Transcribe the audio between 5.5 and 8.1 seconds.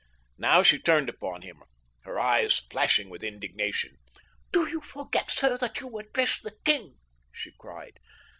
that you address the king?" she cried.